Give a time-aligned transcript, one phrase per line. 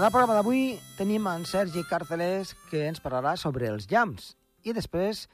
[0.00, 4.30] En el programa d'avui tenim en Sergi Càrceles que ens parlarà sobre els llamps
[4.64, 5.26] i després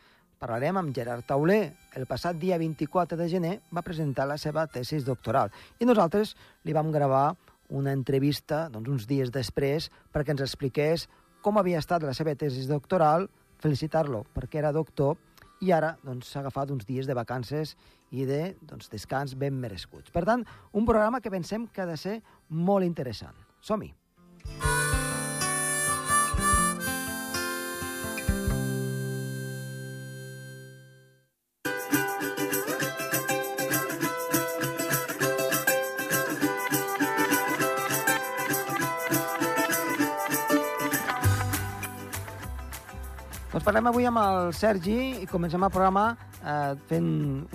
[0.42, 1.68] parlarem amb Gerard Tauler.
[1.94, 6.32] El passat dia 24 de gener va presentar la seva tesis doctoral i nosaltres
[6.66, 7.36] li vam gravar
[7.78, 11.04] una entrevista doncs, uns dies després perquè ens expliqués
[11.46, 13.28] com havia estat la seva tesis doctoral,
[13.62, 15.14] felicitar-lo perquè era doctor
[15.62, 17.76] i ara doncs, s'ha doncs, agafat uns dies de vacances
[18.10, 20.10] i de doncs, descans ben merescuts.
[20.10, 20.42] Per tant,
[20.74, 22.16] un programa que pensem que ha de ser
[22.50, 23.38] molt interessant.
[23.62, 23.92] Som-hi!
[43.66, 46.04] Parlem avui amb el Sergi i comencem el programa
[46.38, 47.08] eh, fent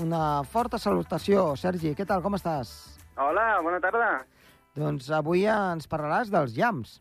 [0.04, 1.54] una forta salutació.
[1.56, 2.74] Sergi, què tal, com estàs?
[3.16, 4.10] Hola, bona tarda.
[4.76, 6.98] Doncs avui ens parlaràs dels llams.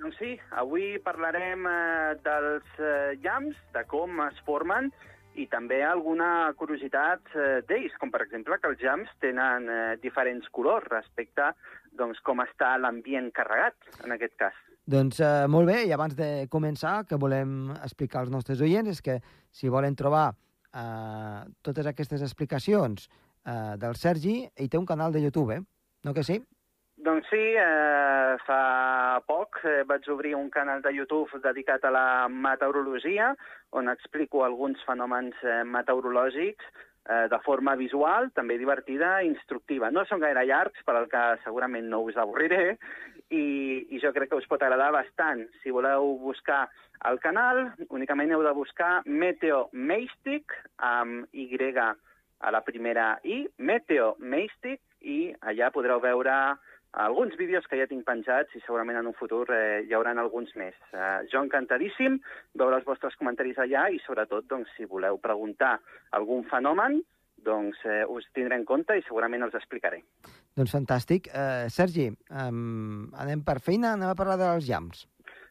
[0.00, 4.90] Doncs sí, avui parlarem eh, dels eh, llams, de com es formen
[5.38, 10.50] i també alguna curiositat eh, d'ells, com per exemple que els llams tenen eh, diferents
[10.50, 11.52] colors respecte
[11.94, 14.58] doncs, com està l'ambient carregat, en aquest cas.
[14.86, 19.00] Doncs eh, molt bé, i abans de començar, que volem explicar als nostres oients és
[19.02, 19.16] que
[19.50, 25.24] si volen trobar eh, totes aquestes explicacions eh, del Sergi, ell té un canal de
[25.24, 25.64] YouTube, eh?
[26.06, 26.38] No que sí?
[27.02, 32.06] Doncs sí, eh, fa poc eh, vaig obrir un canal de YouTube dedicat a la
[32.30, 33.32] meteorologia,
[33.74, 36.70] on explico alguns fenòmens eh, meteorològics
[37.10, 39.90] eh, de forma visual, també divertida i instructiva.
[39.90, 42.78] No són gaire llargs, per al que segurament no us avorriré,
[43.30, 45.44] i, i jo crec que us pot agradar bastant.
[45.62, 46.66] Si voleu buscar
[47.10, 51.58] el canal, únicament heu de buscar Meteo Meistic, amb Y
[52.38, 56.56] a la primera I, Meteo Meistic, i allà podreu veure
[56.96, 60.54] alguns vídeos que ja tinc penjats i segurament en un futur eh, hi haurà alguns
[60.56, 60.74] més.
[60.92, 62.18] Eh, jo encantadíssim
[62.54, 65.76] veure els vostres comentaris allà i sobretot doncs, si voleu preguntar
[66.16, 67.02] algun fenomen
[67.46, 70.02] doncs eh, us tindré en compte i segurament els explicaré.
[70.56, 71.28] Doncs fantàstic.
[71.28, 75.04] Eh, Sergi, um, anem per feina, anem a parlar dels llams.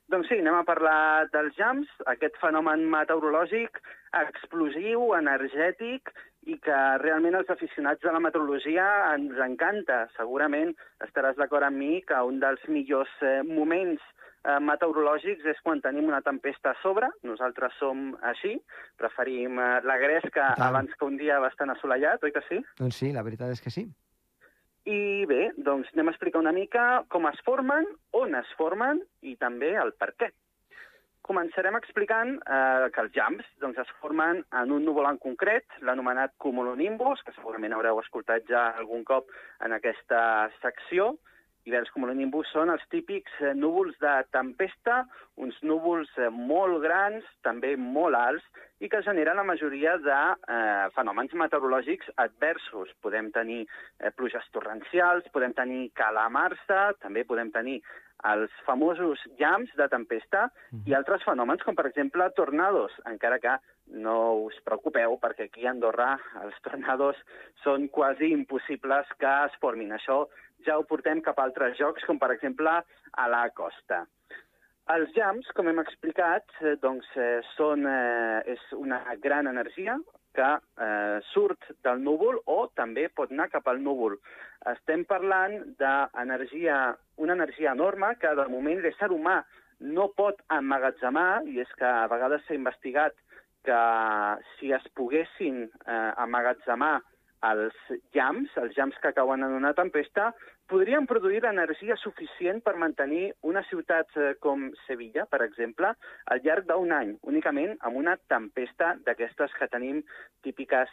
[0.09, 3.79] Doncs sí, anem a parlar dels jams, aquest fenomen meteorològic
[4.19, 6.11] explosiu, energètic
[6.45, 10.03] i que realment els aficionats de la meteorologia ens encanta.
[10.17, 10.75] Segurament
[11.07, 14.01] estaràs d'acord amb mi que un dels millors eh, moments
[14.45, 17.09] eh, meteorològics és quan tenim una tempesta a sobre.
[17.25, 18.55] Nosaltres som així,
[19.01, 22.61] preferim eh, la gresca abans que un dia bastant assolellat, oi que sí?
[22.81, 23.89] Doncs sí, la veritat és que sí.
[24.85, 29.33] I bé, doncs anem a explicar una mica com es formen, on es formen i
[29.41, 30.29] també el per què.
[31.25, 36.35] Començarem explicant eh, que els jams doncs, es formen en un núvol en concret, l'anomenat
[36.37, 39.33] cumulonimbus, que segurament haureu escoltat ja algun cop
[39.65, 40.19] en aquesta
[40.59, 41.15] secció,
[41.65, 45.01] i els cumulonimbus són els típics eh, núvols de tempesta,
[45.41, 48.45] uns núvols eh, molt grans, també molt alts,
[48.83, 52.91] i que generen la majoria de eh, fenòmens meteorològics adversos.
[53.01, 57.79] Podem tenir eh, pluges torrencials, podem tenir calamarsa, també podem tenir
[58.25, 60.47] els famosos llams de tempesta
[60.87, 63.57] i altres fenòmens, com per exemple tornados, encara que
[64.05, 67.19] no us preocupeu, perquè aquí a Andorra els tornados
[67.63, 69.93] són quasi impossibles que es formin.
[69.93, 70.23] Això
[70.65, 74.03] ja ho portem cap a altres jocs, com per exemple a la costa.
[74.93, 79.97] Els jams, com hem explicat, eh, doncs, eh, són, eh, és una gran energia
[80.35, 80.49] que
[80.85, 84.17] eh, surt del núvol o també pot anar cap al núvol.
[84.69, 89.39] Estem parlant d'energia, una energia enorme que de moment l'ésser humà
[89.79, 93.17] no pot emmagatzemar, i és que a vegades s'ha investigat
[93.65, 93.81] que
[94.55, 96.99] si es poguessin eh, emmagatzemar
[97.49, 97.75] els
[98.15, 100.31] llams, els llams que cauen en una tempesta,
[100.67, 105.93] podrien produir l'energia suficient per mantenir una ciutat eh, com Sevilla, per exemple,
[106.25, 110.01] al llarg d'un any, únicament amb una tempesta d'aquestes que tenim
[110.45, 110.89] típiques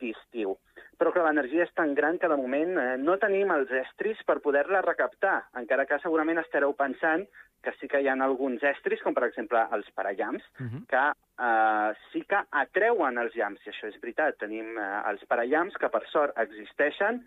[0.00, 0.56] d'estiu.
[0.98, 4.40] Però que l'energia és tan gran que de moment eh, no tenim els estris per
[4.44, 7.26] poder-la recaptar, encara que segurament estareu pensant
[7.62, 10.86] que sí que hi ha alguns estris, com per exemple els parallams, Uh -huh.
[10.90, 11.04] que
[11.46, 14.36] eh, sí que atreuen els llams, i això és veritat.
[14.38, 17.24] Tenim eh, els parallams que, per sort, existeixen,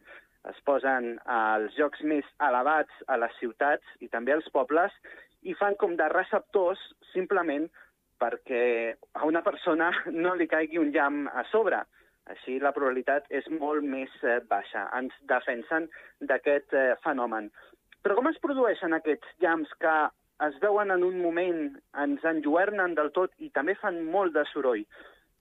[0.52, 4.94] es posen als llocs més elevats a les ciutats i també als pobles
[5.44, 6.82] i fan com de receptors
[7.12, 7.68] simplement
[8.22, 9.92] perquè a una persona
[10.24, 11.84] no li caigui un llamp a sobre.
[12.34, 14.88] Així la probabilitat és molt més eh, baixa.
[14.98, 15.90] Ens defensen
[16.22, 17.52] d'aquest eh, fenomen.
[18.02, 19.96] Però com es produeixen aquests llamps que
[20.46, 21.62] es veuen en un moment,
[22.02, 24.84] ens enlluernen del tot i també fan molt de soroll?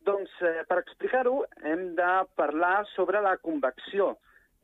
[0.04, 4.12] Doncs, eh, per explicar-ho, hem de parlar sobre la convecció.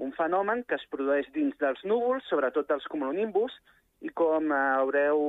[0.00, 3.54] Un fenomen que es produeix dins dels núvols, sobretot dels cumulonimbus,
[4.00, 5.20] i com eh, haureu,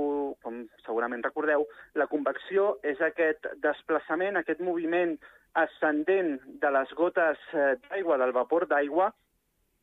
[0.43, 1.65] com segurament recordeu,
[1.99, 5.17] la convecció és aquest desplaçament, aquest moviment
[5.59, 9.11] ascendent de les gotes eh, d'aigua, del vapor d'aigua,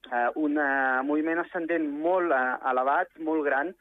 [0.08, 3.74] eh, un eh, moviment ascendent molt eh, elevat, molt gran,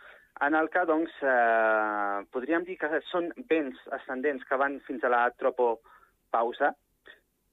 [0.45, 5.13] en el que doncs, eh, podríem dir que són vents ascendents que van fins a
[5.13, 6.74] la tropopausa,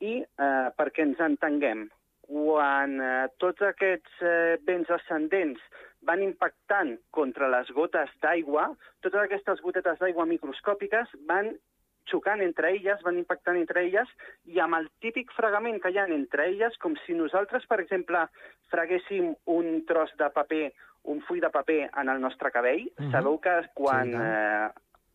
[0.03, 1.87] i eh, perquè ens entenguem,
[2.27, 5.61] quan eh, tots aquests eh, vents ascendents
[6.05, 8.69] van impactant contra les gotes d'aigua,
[9.05, 11.55] totes aquestes gotetes d'aigua microscòpiques van
[12.11, 14.11] xocant entre elles, van impactant entre elles,
[14.53, 18.27] i amb el típic fregament que hi ha entre elles, com si nosaltres, per exemple,
[18.73, 20.67] freguéssim un tros de paper,
[21.13, 23.11] un full de paper en el nostre cabell, uh -huh.
[23.13, 24.69] sabeu que quan sí, eh,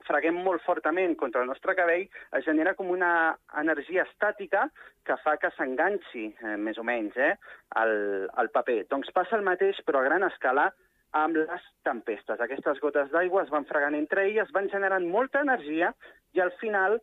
[0.10, 2.08] freguem molt fortament contra el nostre cabell,
[2.38, 4.68] es genera com una energia estàtica
[5.06, 7.36] que fa que s'enganxi, eh, més o menys, eh,
[7.82, 7.96] el,
[8.42, 8.84] el paper.
[8.92, 10.70] Doncs passa el mateix, però a gran escala,
[11.18, 12.42] amb les tempestes.
[12.42, 15.94] Aquestes gotes d'aigua es van fregant entre elles, van generant molta energia
[16.38, 17.00] i al final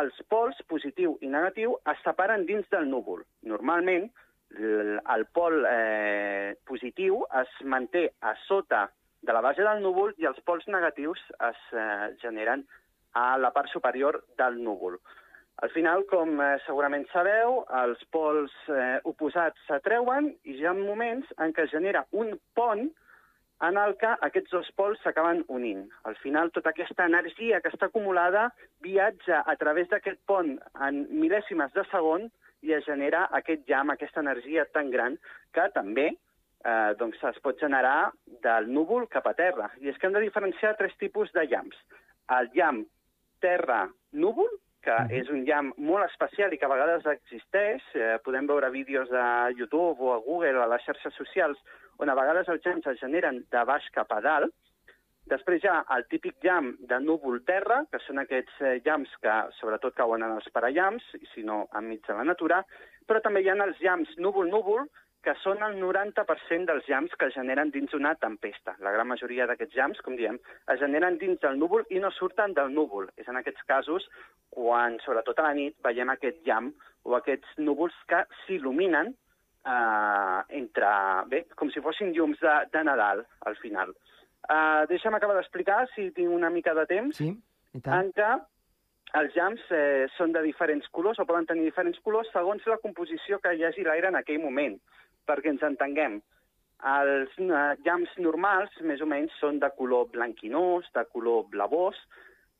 [0.00, 3.22] els pols positiu i negatiu es separen dins del núvol.
[3.46, 4.08] Normalment,
[4.54, 8.88] el, pol eh, positiu es manté a sota
[9.24, 12.64] de la base del núvol i els pols negatius es eh, generen
[13.14, 14.98] a la part superior del núvol.
[15.62, 21.30] Al final, com eh, segurament sabeu, els pols eh, oposats s'atreuen i hi ha moments
[21.38, 22.88] en què es genera un pont
[23.64, 25.86] en el que aquests dos pols s'acaben unint.
[26.10, 28.48] Al final, tota aquesta energia que està acumulada
[28.84, 30.56] viatja a través d'aquest pont
[30.88, 32.26] en mil·lèsimes de segon
[32.66, 35.16] i es genera aquest llamp, aquesta energia tan gran
[35.54, 36.10] que també
[36.64, 38.10] eh, doncs es pot generar
[38.44, 39.70] del núvol cap a terra.
[39.80, 41.78] I és que hem de diferenciar tres tipus de llamps.
[42.38, 42.84] El llamp
[43.44, 44.50] terra-núvol,
[44.84, 45.14] que mhm.
[45.20, 47.86] és un llamp molt especial i que a vegades existeix.
[47.94, 49.24] Eh, podem veure vídeos de
[49.58, 51.60] YouTube o a Google o a les xarxes socials
[52.02, 54.54] on a vegades els llamps es generen de baix cap a dalt.
[55.30, 59.96] Després hi ha el típic llamp de núvol-terra, que són aquests eh, llamps que sobretot
[59.96, 62.60] cauen en els parallamps, si no enmig de la natura,
[63.08, 64.84] però també hi ha els llamps núvol-núvol,
[65.24, 68.76] que són el 90% dels llamps que es generen dins una tempesta.
[68.84, 70.38] La gran majoria d'aquests llamps, com diem,
[70.72, 73.08] es generen dins del núvol i no surten del núvol.
[73.16, 74.06] És en aquests casos
[74.54, 76.72] quan, sobretot a la nit, veiem aquest llamp
[77.04, 80.90] o aquests núvols que s'il·luminen eh, entre,
[81.32, 83.94] bé, com si fossin llums de, de Nadal, al final.
[84.44, 87.30] Eh, deixa'm acabar d'explicar, si tinc una mica de temps, sí,
[87.72, 88.04] i tant.
[88.04, 88.32] en què
[89.20, 93.38] els llamps eh, són de diferents colors o poden tenir diferents colors segons la composició
[93.42, 94.76] que hi hagi l'aire en aquell moment
[95.28, 96.20] perquè ens entenguem.
[96.84, 102.00] Els uh, llamps normals, més o menys, són de color blanquinós, de color blavós,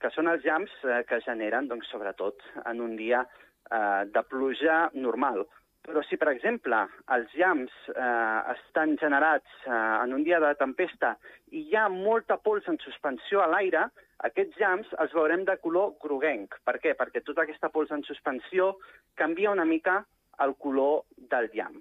[0.00, 4.88] que són els llamps eh, que generen, doncs, sobretot, en un dia eh, de pluja
[4.92, 5.46] normal.
[5.84, 6.78] Però si, per exemple,
[7.12, 11.14] els llamps eh, estan generats eh, en un dia de tempesta
[11.52, 13.86] i hi ha molta pols en suspensió a l'aire,
[14.28, 16.56] aquests llamps els veurem de color groguenc.
[16.64, 16.94] Per què?
[16.96, 18.74] Perquè tota aquesta pols en suspensió
[19.20, 20.00] canvia una mica
[20.44, 21.80] el color del llamp.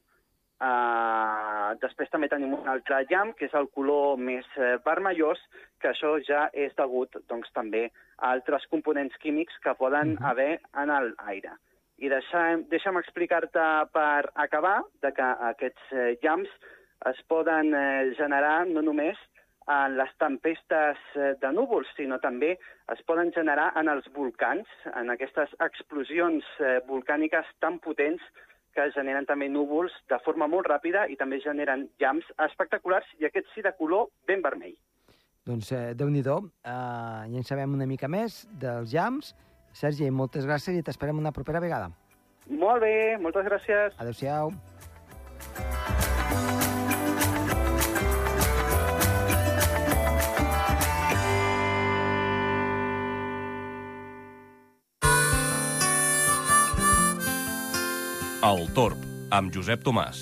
[0.61, 5.41] Uh, després també tenim un altre llamp, que és el color més uh, vermellós,
[5.81, 7.87] que això ja és degut doncs, també
[8.19, 10.29] a altres components químics que poden uh -huh.
[10.29, 11.57] haver en l'aire.
[11.97, 16.49] I deixa'm, deixa'm explicar-te per acabar de que aquests uh, llamps
[17.11, 19.17] es poden uh, generar no només
[19.67, 20.97] en les tempestes
[21.39, 22.59] de núvols, sinó també
[22.93, 26.43] es poden generar en els volcans, en aquestes explosions
[26.85, 28.21] volcàniques tan potents
[28.75, 33.53] que generen també núvols de forma molt ràpida i també generen llamps espectaculars i aquests
[33.55, 34.75] sí de color ben vermell.
[35.45, 36.71] Doncs eh, Déu-n'hi-do, eh,
[37.31, 39.33] ja en sabem una mica més dels llamps.
[39.73, 41.89] Sergi, moltes gràcies i t'esperem una propera vegada.
[42.47, 43.97] Molt bé, moltes gràcies.
[43.99, 44.51] Adéu-siau.
[58.53, 58.99] El Torb,
[59.33, 60.17] amb Josep Tomàs.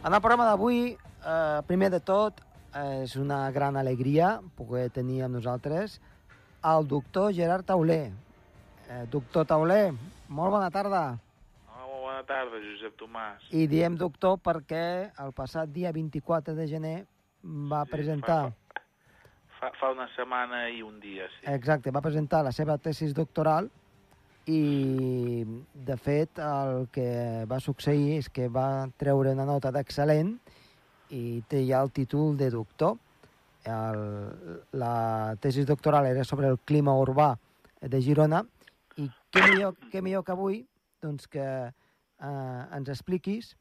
[0.00, 2.40] En el programa d'avui, eh, primer de tot,
[2.72, 5.98] és una gran alegria poder tenir amb nosaltres
[6.64, 8.06] el doctor Gerard Tauler.
[8.88, 9.92] Eh, doctor Tauler,
[10.30, 11.02] molt bona tarda.
[11.66, 13.50] Hola, molt bona tarda, Josep Tomàs.
[13.50, 16.96] I diem doctor perquè el passat dia 24 de gener
[17.42, 18.40] va sí, presentar...
[18.50, 18.86] Fa,
[19.58, 21.44] fa, fa una setmana i un dia, sí.
[21.52, 23.68] Exacte, va presentar la seva tesis doctoral
[24.48, 25.44] i,
[25.74, 27.10] de fet, el que
[27.50, 30.32] va succeir és que va treure una nota d'excel·lent
[31.10, 32.96] i té ja el títol de doctor.
[33.68, 34.00] El,
[34.80, 37.34] la tesi doctoral era sobre el clima urbà
[37.82, 38.44] de Girona
[39.00, 40.60] i què millor, què millor que avui
[41.02, 43.54] doncs que eh, ens expliquis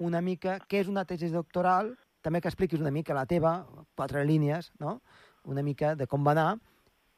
[0.00, 1.92] una mica què és una tesi doctoral,
[2.24, 3.60] també que expliquis una mica la teva,
[3.96, 5.00] quatre línies, no?
[5.44, 6.50] una mica de com va anar,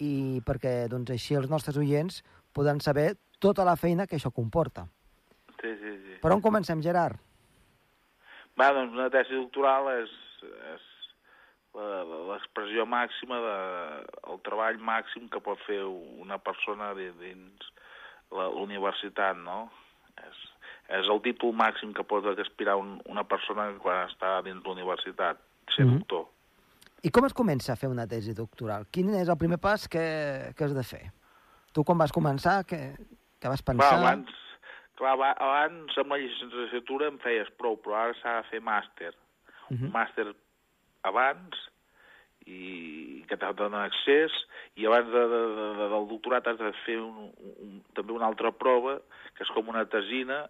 [0.02, 2.23] i perquè doncs, així els nostres oients
[2.54, 4.87] poden saber tota la feina que això comporta.
[5.61, 6.16] Sí, sí, sí.
[6.23, 7.19] Per on comencem, Gerard?
[8.59, 10.11] Va, doncs una tesi doctoral és,
[10.75, 10.88] és
[11.75, 13.57] l'expressió màxima de,
[14.33, 15.81] el treball màxim que pot fer
[16.21, 17.71] una persona di- dins
[18.33, 19.71] la universitat, no?
[20.21, 20.43] És,
[21.00, 25.41] és el títol màxim que pot aspirar un, una persona quan està dins la universitat,
[25.75, 25.99] ser Mhm.
[25.99, 26.26] doctor.
[27.02, 28.87] I com es comença a fer una tesi doctoral?
[28.93, 31.11] Quin és el primer pas que, que has de fer?
[31.73, 32.95] Tu quan vas començar, que,
[33.41, 33.99] que vas Va, pensar...
[33.99, 34.31] abans,
[34.95, 39.14] clar, aba- abans amb la llicenciatura em feies prou, però ara s'ha de fer màster.
[39.73, 40.29] Uh un màster
[41.02, 41.59] abans
[42.47, 44.35] i que te dona accés
[44.75, 47.30] i abans de, de, de, de, del doctorat has de fer un,
[47.62, 48.97] un, també una altra prova
[49.37, 50.42] que és com una tesina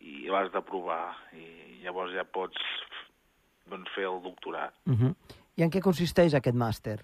[0.00, 2.56] i l'has d'aprovar i llavors ja pots
[3.68, 4.72] doncs, fer el doctorat.
[4.86, 5.14] Uh -huh.
[5.56, 6.98] I en què consisteix aquest màster?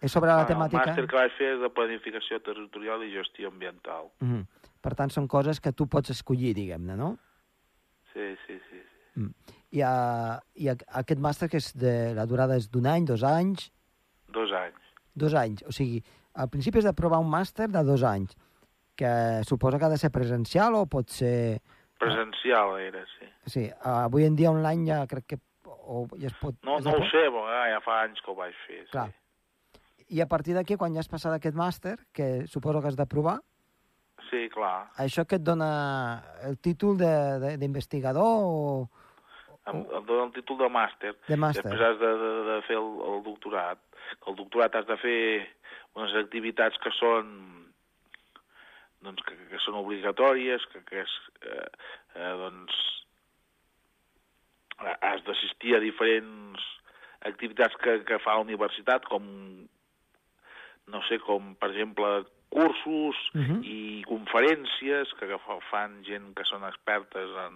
[0.00, 0.82] És sobre la Ah, temàtica?
[0.82, 4.10] El màster que vaig fer és de planificació territorial i gestió ambiental.
[4.20, 4.46] Uh -huh.
[4.80, 7.18] Per tant, són coses que tu pots escollir, diguem-ne, no?
[8.12, 8.80] Sí, sí, sí.
[9.14, 9.20] sí.
[9.20, 9.34] Mm.
[9.72, 13.22] I, uh, I a- aquest màster, que és de, la durada és d'un any, dos
[13.24, 13.70] anys...
[14.32, 14.90] Dos anys.
[15.14, 15.62] Dos anys.
[15.68, 16.02] O sigui,
[16.34, 18.34] al principi has de provar un màster de dos anys,
[18.96, 19.08] que
[19.48, 21.60] suposa que ha de ser presencial o pot ser...
[22.02, 23.26] Presencial era, sí.
[23.46, 26.56] Sí, avui en dia online ja crec que o ja es pot...
[26.66, 28.82] No, es no ho sé, però ah, ja fa anys que ho vaig fer.
[28.92, 29.08] Clar.
[29.08, 29.18] Sí.
[30.12, 33.06] I a partir d'aquí, quan ja has passat aquest màster, que suposo que has de
[33.08, 33.38] provar,
[34.28, 34.90] sí, clar.
[35.00, 38.90] això que et dona el títol de- de- d'investigador o
[39.70, 41.12] Em, em dona el títol de màster.
[41.28, 41.62] de màster?
[41.62, 43.78] Després has de, de, de fer el, el doctorat.
[44.26, 45.18] El doctorat has de fer
[45.94, 47.28] unes activitats que són
[49.02, 51.68] doncs, que, que són obligatòries, que, que és, eh,
[52.14, 52.76] eh, doncs,
[55.02, 56.62] has d'assistir a diferents
[57.28, 59.22] activitats que, que fa la universitat, com,
[60.90, 63.62] no sé, com, per exemple, cursos Mhm.
[63.64, 67.54] i conferències que, que fa- fan gent que són expertes en,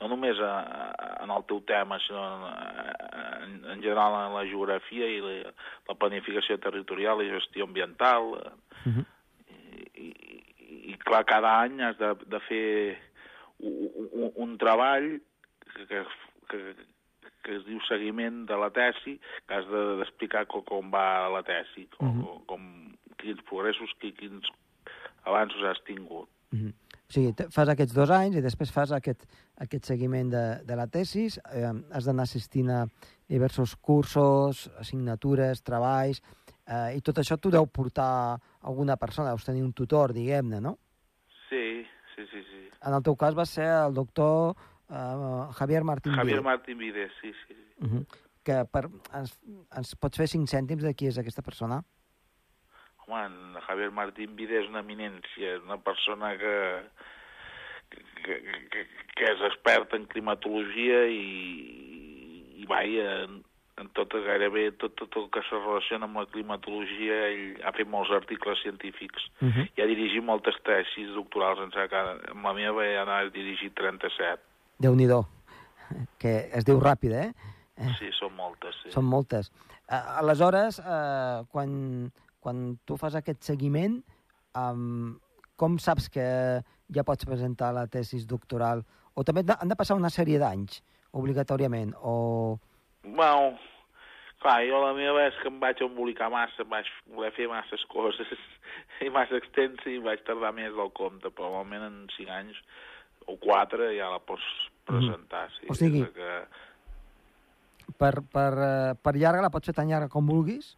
[0.00, 2.44] no només a, a, en el teu tema, sinó en,
[3.44, 5.52] en, en general en la geografia i la,
[5.88, 8.30] la planificació territorial i gestió ambiental.
[8.86, 9.04] Mhm.
[10.00, 12.66] I, i, i clar, cada any has de, de fer
[13.60, 15.10] un, un, un treball
[15.74, 16.04] que, que,
[16.48, 16.60] que,
[17.44, 21.42] que es diu seguiment de la tesi, que has de- d'explicar com, com va la
[21.44, 22.24] tesi, com, Mhm.
[22.24, 22.64] com, com,
[23.20, 24.48] quins progressos, qui- quins
[25.28, 26.28] avanços has tingut.
[26.56, 26.72] Mhm.
[27.10, 29.24] O sigui, fas aquests dos anys i després fas aquest,
[29.58, 32.84] aquest seguiment de, de la tesis, eh, has d'anar assistint a
[33.26, 36.22] diversos cursos, assignatures, treballs,
[36.70, 40.76] eh, i tot això t'ho deu portar alguna persona, deus tenir un tutor, diguem-ne, no?
[41.48, 41.82] Sí,
[42.14, 42.62] sí, sí, sí.
[42.78, 47.10] En el teu cas va ser el doctor eh, Javier Martín Javier Viu, Martín Vides,
[47.20, 47.56] sí, sí.
[47.58, 47.86] sí.
[47.88, 48.06] Mhm.
[48.46, 48.86] que per,
[49.18, 49.34] ens,
[49.76, 51.82] ens pots fer cinc cèntims de qui és aquesta persona?
[53.10, 56.56] Home, en Javier Martín Vides és una eminència, és una persona que,
[58.24, 58.40] que,
[58.70, 58.86] que,
[59.16, 63.40] que és expert en climatologia i, i vaja, en,
[63.80, 67.88] en tot, gairebé tot, tot el que se relaciona amb la climatologia, ell ha fet
[67.88, 69.68] molts articles científics Uh -huh.
[69.76, 71.96] i ha dirigit moltes tesis doctorals, que
[72.30, 74.38] amb la meva ja n'ha dirigit 37.
[74.78, 75.24] Déu-n'hi-do,
[76.18, 77.32] que es diu ràpid, eh?
[77.76, 78.90] Eh, Sí, són moltes, sí.
[78.90, 79.50] Són moltes.
[79.88, 84.00] Aleshores, uh, quan, quan tu fas aquest seguiment,
[84.56, 85.18] um,
[85.60, 86.24] com saps que
[86.90, 88.82] ja pots presentar la tesis doctoral?
[89.14, 90.80] O també han de- passar una sèrie d'anys,
[91.12, 91.92] obligatòriament?
[92.00, 92.58] O...
[93.04, 93.58] Bueno,
[94.40, 97.84] clar, jo la meva és que em vaig embolicar massa, em vaig voler fer masses
[97.92, 98.26] coses
[99.04, 102.56] i massa extensa i vaig tardar més del compte, però normalment en 5 anys
[103.28, 104.44] o 4 ja la pots
[104.88, 105.46] presentar.
[105.60, 106.32] Sí, O sigui- que,
[108.00, 110.76] Per, per, uh, per llarga la pots fer tan llarga com vulguis?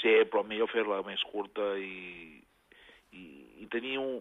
[0.00, 2.40] Sí, però millor fer-la més curta i,
[3.12, 3.24] i,
[3.64, 4.20] i tenir un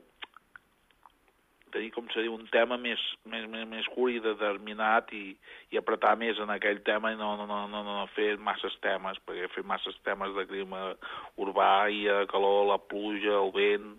[1.71, 3.01] tenir, com se diu, un tema més,
[3.31, 5.23] més, més, més curt i determinat i,
[5.71, 9.19] i apretar més en aquell tema i no, no, no, no, no fer masses temes,
[9.25, 10.91] perquè fer masses temes de clima
[11.41, 13.93] urbà i de calor, la pluja, el vent,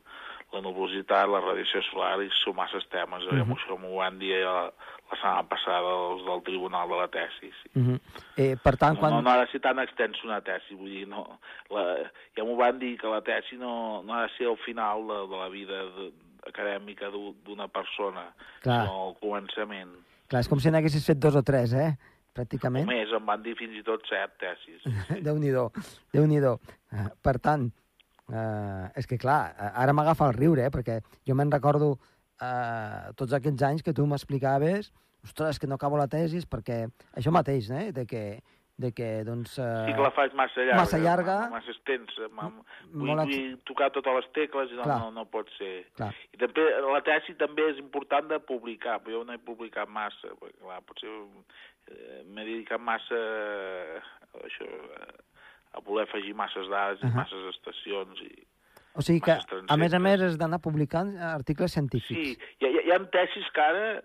[0.52, 3.24] la nuvolositat, la radiació solar i són masses temes.
[3.24, 3.56] Uh -huh.
[3.56, 4.72] Això m'ho van dir la,
[5.10, 7.50] la setmana passada els del Tribunal de la Tesi.
[7.62, 7.68] Sí.
[7.74, 8.00] Uh -huh.
[8.36, 9.12] eh, per tant, quan...
[9.12, 11.38] no, no ha de ser tan extens una tesi, vull dir, no,
[11.70, 15.06] la, ja m'ho van dir que la tesi no, no ha de ser el final
[15.06, 16.12] de, de la vida de,
[16.46, 18.32] acadèmica d'una persona,
[18.62, 18.86] Clar.
[18.86, 19.92] sinó el començament.
[20.28, 21.92] Clar, és com si n'haguessis fet dos o tres, eh?
[22.32, 22.88] Pràcticament.
[22.88, 24.80] O més, em van dir fins i tot set tesis.
[24.84, 25.20] Sí.
[25.26, 25.68] Déu-n'hi-do,
[26.14, 27.68] déu nhi déu uh, Per tant,
[28.32, 30.72] uh, és que clar, ara m'agafa el riure, eh?
[30.74, 30.98] Perquè
[31.28, 34.90] jo me'n recordo uh, tots aquests anys que tu m'explicaves
[35.22, 36.82] ostres, que no acabo la tesi perquè
[37.14, 37.92] això mateix, eh?
[37.94, 38.24] De que
[38.82, 39.58] de que, doncs...
[39.60, 40.78] Uh, sí que la faig massa llarga.
[40.80, 41.34] Massa llarga.
[41.52, 42.28] Massa extensa.
[42.32, 42.54] Vull,
[42.90, 43.28] Molt...
[43.28, 45.84] vull tocar totes les tecles i no, no, no pot ser.
[45.98, 46.10] Clar.
[46.34, 50.32] I també la tesi també és important de publicar, però jo no he publicat massa,
[50.40, 55.04] perquè clar, potser eh, m'he dedicat massa a això, a
[55.80, 57.12] voler afegir masses dades uh -huh.
[57.12, 58.46] i masses estacions i...
[58.94, 59.38] O sigui que,
[59.68, 62.20] a més a més, has d'anar publicant articles científics.
[62.20, 64.02] Sí, hi ha, hi ha tesis que ara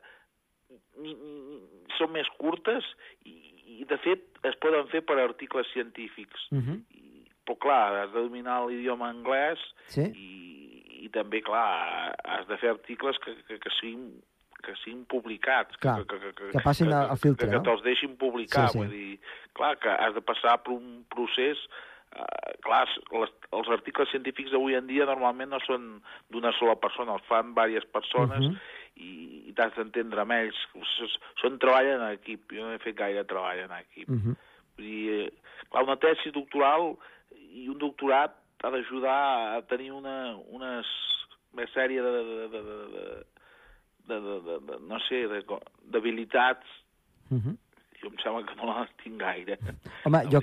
[1.97, 2.85] són més curtes
[3.25, 3.35] i,
[3.81, 6.47] i de fet, es poden fer per articles científics.
[6.51, 6.77] Uh -huh.
[6.89, 10.03] I, però, clar, has de dominar l'idioma anglès sí?
[10.03, 14.23] i, i també, clar, has de fer articles que, que, que siguin
[14.67, 17.63] que siguin publicats, clar, que, que, que, que passin al filtre, que, no?
[17.63, 18.83] que te'ls deixin publicar, sí, sí.
[18.83, 21.67] vull dir, clar, que has de passar per un procés
[22.07, 25.89] Uh, clar, les, els articles científics d'avui en dia normalment no són
[26.31, 29.11] d'una sola persona, els fan diverses persones uh -huh i,
[29.49, 30.59] i t'has d'entendre amb ells.
[31.41, 34.09] Són treball en equip, jo no he fet gaire treball en equip.
[34.09, 34.35] Uh -huh.
[34.77, 35.31] Vull dir, eh,
[35.69, 36.95] clar, una tesi doctoral
[37.61, 40.83] i un doctorat ha d'ajudar a tenir una, una,
[41.53, 43.25] una sèrie de, de, de, de, de,
[44.07, 45.23] de, de, de, de no sé,
[45.91, 46.65] d'habilitats
[47.31, 47.57] uh -huh.
[48.01, 49.57] jo em sembla que no les tinc gaire.
[50.05, 50.39] Home, jo,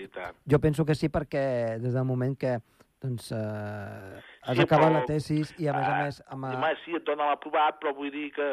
[0.51, 2.61] jo penso que sí perquè des del moment que
[3.05, 6.23] doncs eh, has sí, acabat però, la tesis i, a més a més...
[6.33, 6.45] Amb...
[6.45, 6.75] A...
[6.85, 8.49] Sí, et dona l'aprovat, però vull dir que,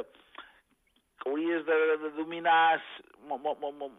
[1.22, 2.82] que hauries de, de dominar
[3.28, 3.92] mo, mo, mo, mo,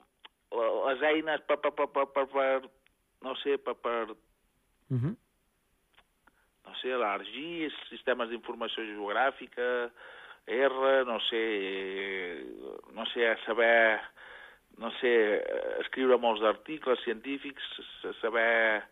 [0.89, 2.71] les eines per, per, per, per, per, per
[3.23, 3.75] no sé, per...
[3.75, 5.17] per uh -huh.
[6.67, 9.91] no sé, l'ARGIS, sistemes d'informació geogràfica,
[10.47, 11.43] R, no sé,
[12.93, 14.01] no sé, saber,
[14.79, 15.13] no sé,
[15.85, 17.63] escriure molts articles científics,
[18.21, 18.83] saber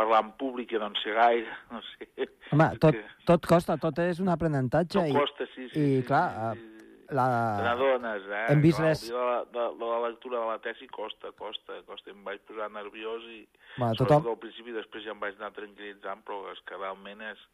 [0.00, 2.28] parlar en públic i no en sé gaire, no sé.
[2.54, 4.98] Home, tot, tot costa, tot és un aprenentatge.
[4.98, 5.80] Tot i, costa, sí, sí.
[5.80, 7.14] I, sí, clar, sí, sí.
[7.16, 7.26] la...
[7.58, 8.44] Te n'adones, eh?
[8.54, 9.06] Hem vist clar, les...
[9.08, 12.12] De la, de, de la lectura de la tesi costa, costa, costa.
[12.12, 13.42] Em vaig posar nerviós i...
[13.76, 14.30] Bueno, tothom...
[14.34, 17.44] al principi, després ja em vaig anar tranquil·litzant, però és que realment és,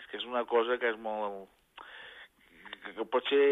[0.00, 1.48] és que és una cosa que és molt...
[2.84, 3.46] que, que pot ser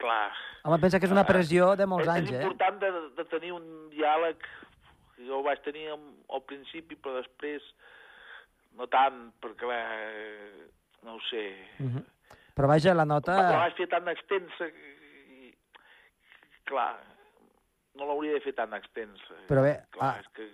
[0.00, 0.30] clar...
[0.64, 2.40] Home, pensa que és una eh, pressió de molts és, anys, eh?
[2.40, 4.48] És important de, de tenir un diàleg
[5.26, 7.64] jo ho vaig tenir al principi, però després
[8.78, 9.80] no tant, perquè bé,
[11.04, 11.44] no ho sé.
[11.80, 12.04] Uh -huh.
[12.56, 13.36] Però vaja, la nota...
[13.36, 15.54] La vaig fer tan extensa i,
[16.64, 16.98] clar,
[17.94, 19.34] no l'hauria de fer tan extensa.
[19.48, 20.48] Però bé, clar, ah, és que...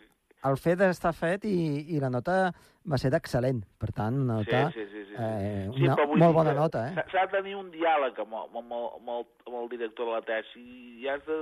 [0.51, 2.53] el fet d'estar fet i, i la nota
[2.91, 5.17] va ser d'excel·lent, per tant, una nota, sí, sí, sí, sí.
[5.17, 6.85] Eh, una sí, molt bona nota.
[6.91, 7.07] Eh?
[7.13, 10.15] S'ha de tenir un diàleg amb, amb, amb, el, amb, el, amb el director de
[10.15, 10.63] la tesi
[11.03, 11.41] i has de,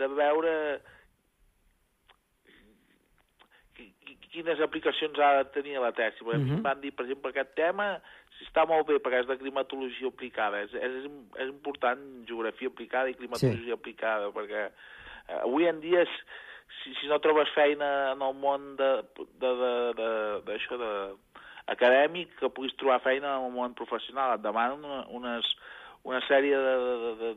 [0.00, 0.56] de veure
[4.32, 6.24] quines aplicacions ha de tenir la tesi.
[6.24, 6.62] Perquè uh -huh.
[6.64, 8.00] van dir, per exemple, aquest tema,
[8.38, 10.62] si està molt bé perquè és de climatologia aplicada.
[10.62, 13.78] És, és, és important geografia aplicada i climatologia sí.
[13.80, 14.70] aplicada, perquè
[15.28, 16.06] eh, avui en dia,
[16.80, 20.08] si, si no trobes feina en el món de, de, de, de,
[20.46, 20.92] de, això de
[21.72, 24.36] acadèmic, que puguis trobar feina en el món professional.
[24.36, 25.50] Et demanen una, unes,
[26.08, 26.58] una sèrie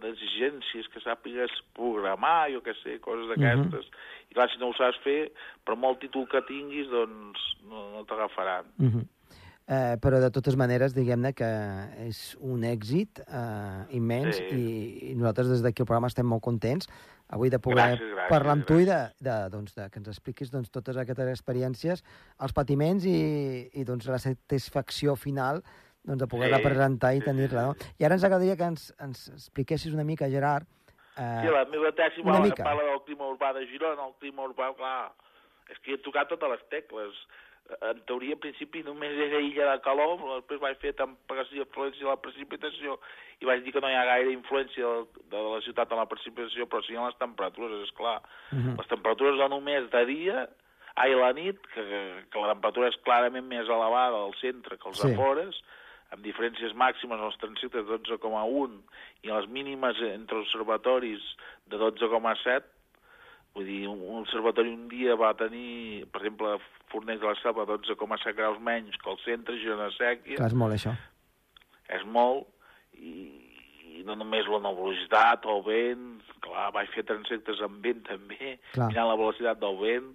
[0.01, 3.85] d'exigències, de, de, que sàpigues programar, jo què sé, coses d'aquestes.
[3.85, 4.31] Uh -huh.
[4.31, 5.31] I clar, si no ho saps fer,
[5.63, 8.65] per molt títol que tinguis, doncs no, no t'agafaran.
[8.79, 9.05] Uh -huh.
[9.65, 11.47] Eh, però de totes maneres, diguem-ne que
[12.05, 14.43] és un èxit eh, immens sí.
[14.53, 16.85] i, i nosaltres des d'aquí al programa estem molt contents
[17.33, 18.77] avui de poder gràcies, gràcies, parlar amb gràcies.
[18.77, 22.03] tu i de, de, doncs, de que ens expliquis doncs, totes aquestes experiències,
[22.45, 23.17] els patiments i,
[23.73, 25.63] i doncs, la satisfacció final
[26.05, 27.67] doncs, de poder-la sí, presentar i sí, tenir-la.
[27.69, 27.91] No?
[27.99, 30.69] I ara ens agradaria que ens, ens expliquessis una mica, Gerard...
[31.15, 32.63] Eh, sí, la meva tesi una mica.
[32.63, 35.13] parla del clima urbà de Girona, el clima urbà, clar,
[35.71, 37.21] és que he tocat totes les tecles.
[37.65, 42.11] En teoria, al principi, només era illa de calor, després vaig fer temperatura, influència de
[42.11, 42.99] la precipitació,
[43.41, 46.09] i vaig dir que no hi ha gaire influència de, de la ciutat en la
[46.11, 48.19] precipitació, però sí en les temperatures, és clar.
[48.51, 48.75] Uh -huh.
[48.77, 50.47] Les temperatures no només de dia,
[50.95, 51.83] ai, la nit, que,
[52.29, 55.11] que la temperatura és clarament més elevada al centre que als sí.
[55.11, 55.57] afores,
[56.13, 58.79] amb diferències màximes als transectes de 12,1
[59.23, 61.21] i les mínimes entre observatoris
[61.65, 62.61] de 12,7,
[63.55, 66.57] vull dir, un observatori un dia va tenir, per exemple,
[66.91, 70.35] Fornells de la Selva 12,7 graus menys que el centre, Girona Sèquia.
[70.37, 70.91] Clar, és molt això.
[71.95, 72.47] és molt,
[72.97, 73.15] i,
[73.99, 76.05] i no només la nebulositat o el vent,
[76.43, 78.89] clar, vaig fer transectes amb vent també, Clar.
[78.91, 80.13] mirant la velocitat del vent,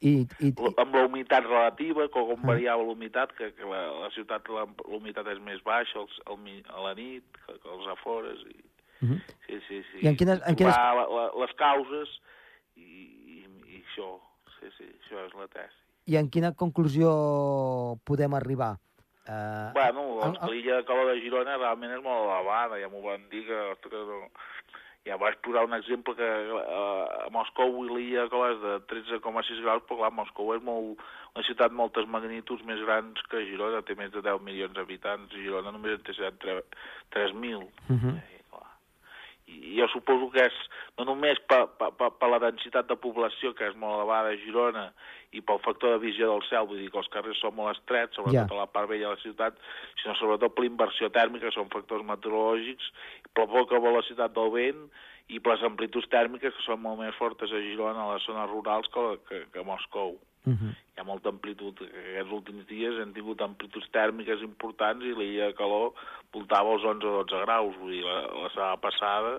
[0.00, 0.12] I,
[0.46, 2.46] i, l- amb la humitat relativa, com, Ah.
[2.52, 6.18] variava la humitat, que, que la, la ciutat la, la humitat és més baixa els,
[6.30, 8.44] el, a la nit que, que als afores.
[8.46, 8.60] I,
[9.00, 9.20] Mhm.
[9.46, 9.98] sí, sí, sí.
[10.02, 12.08] I en quines- en quines- la, la, les causes
[12.76, 14.18] i, i, i això,
[14.58, 15.76] sí, sí, això és la tesi.
[16.08, 17.08] I en quina conclusió
[18.04, 18.76] podem arribar?
[19.28, 23.02] Uh, Bueno, el- doncs, l'illa de Cala de Girona realment és molt elevada, ja m'ho
[23.04, 24.30] van dir que, ostres, no...
[25.04, 29.60] ja vaig posar un exemple que eh, a Moscou l'illa de Cala és de 13,6
[29.62, 30.98] graus, però clar, Moscou és molt,
[31.36, 35.44] una ciutat moltes magnituds més grans que Girona, té més de 10 milions d'habitants, i
[35.44, 36.16] Girona només en té
[37.12, 37.68] 3.000.
[37.88, 38.16] Mhm.
[38.16, 38.37] Eh, clar.
[39.48, 40.56] I jo suposo que és
[40.98, 44.38] no només per, per, per, per la densitat de població, que és molt elevada a
[44.42, 44.88] Girona,
[45.32, 48.16] i pel factor de visió del cel, vull dir que els carrers són molt estrets,
[48.16, 48.56] sobretot Ja.
[48.56, 49.58] a la part vella de la ciutat,
[50.02, 52.92] sinó sobretot per la inversió tèrmica, són factors meteorològics,
[53.32, 54.88] per la poca velocitat del vent
[55.28, 58.50] i per les amplituds tèrmiques, que són molt més fortes a Girona, a les zones
[58.50, 60.16] rurals, que, que, que a Moscou
[60.48, 60.74] Mhm.
[60.94, 61.80] hi ha molta amplitud.
[61.82, 65.92] Aquests últims dies hem tingut amplituds tèrmiques importants i l'illa de calor
[66.32, 67.76] voltava els 11 o 12 graus.
[67.80, 69.34] Vull dir, la, la setmana passada,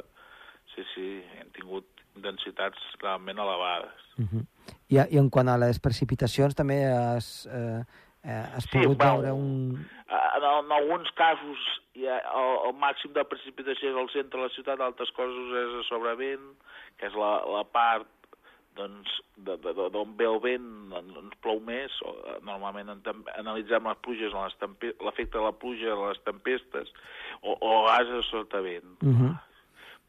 [0.75, 1.07] sí, sí,
[1.39, 4.05] hem tingut densitats realment elevades.
[4.17, 4.45] Mhm.
[4.89, 7.81] I, I en quant a les precipitacions, també has, eh,
[8.23, 9.87] eh, has Sí, pogut bueno, veure un...
[10.09, 11.57] En, en alguns casos
[12.07, 15.75] ha, el, el màxim de precipitació és al centre de la ciutat, d'altres coses és
[15.81, 16.45] a sobrevent,
[16.99, 18.07] que és la, la part
[18.77, 21.95] doncs, d'on ve el vent ens plou més.
[22.05, 23.03] O, eh, normalment en,
[23.37, 26.91] analitzem les pluges, l'efecte de la pluja les tempestes,
[27.41, 28.97] o, o gases sota vent.
[29.01, 29.37] Mhm.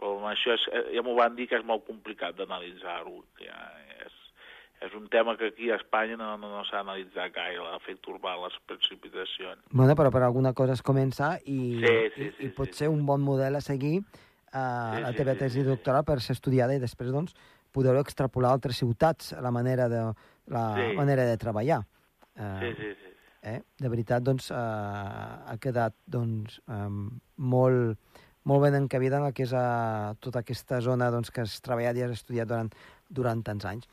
[0.01, 3.19] Però amb això és, eh, ja m'ho van dir que és molt complicat d'analitzar-ho.
[3.43, 3.59] Ja
[4.07, 4.15] és,
[4.87, 8.39] és un tema que aquí a Espanya no, no, no s'ha analitzat gaire, l'efecte urbà,
[8.47, 9.61] les precipitacions.
[9.71, 12.85] Bueno, però per alguna cosa es comença i, Sí, sí, i, sí, i pot sí,
[12.85, 15.69] ser un bon model a seguir eh, Sí, la sí, teva sí, tesi sí, sí.
[15.69, 17.37] doctoral per ser estudiada i després doncs,
[17.73, 20.03] poder extrapolar a altres ciutats a la manera de,
[20.47, 20.97] la Sí.
[20.97, 21.83] manera de treballar.
[22.37, 23.15] Eh, Sí, sí, sí.
[23.43, 23.63] eh?
[23.79, 26.89] De veritat, doncs, eh, ha quedat doncs, eh,
[27.37, 27.99] molt,
[28.45, 31.97] molt ben encabida en el que és eh, tota aquesta zona doncs, que has treballat
[31.97, 32.71] i has estudiat durant,
[33.09, 33.87] durant tants anys.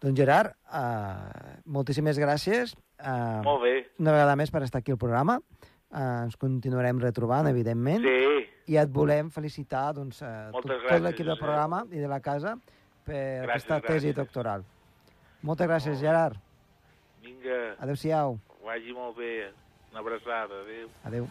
[0.00, 2.74] Doncs Gerard, eh, moltíssimes gràcies.
[2.98, 3.74] Eh, Molt bé.
[3.98, 5.40] una vegada més per estar aquí al programa.
[5.92, 8.02] Eh, ens continuarem retrobant, evidentment.
[8.04, 11.44] Sí, I et volem felicitar doncs, eh, tot, Moltes tot l'equip del Josep.
[11.44, 12.56] programa i de la casa
[13.06, 14.16] per Gràcies, aquesta tesi gràcies.
[14.18, 14.64] doctoral.
[15.42, 16.36] Moltes gràcies, Gerard.
[17.22, 18.38] vinga, Adéu-siau.
[18.64, 19.52] vagi molt bé.
[19.92, 20.88] Una abraçada, adéu.
[21.04, 21.28] Adéu.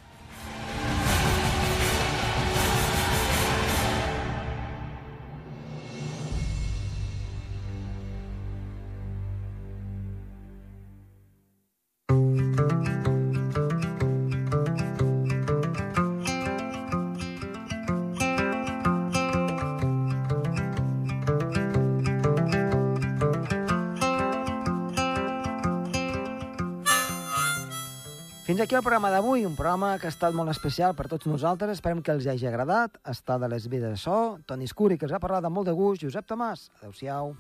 [28.56, 31.74] Fins aquí el programa d'avui, un programa que ha estat molt especial per tots nosaltres.
[31.76, 32.96] Esperem que els hagi agradat.
[33.12, 34.20] Està de les vides de so.
[34.48, 36.08] Toni Escuri, que els ha parlat amb molt de gust.
[36.08, 37.34] Josep Tomàs, adeu-siau.